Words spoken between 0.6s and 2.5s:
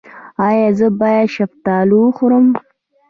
زه باید شفتالو وخورم؟